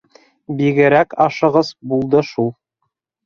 Бигерәк 0.61 1.13
ашығыс 1.27 1.71
булды 1.91 2.23
шул. 2.33 2.49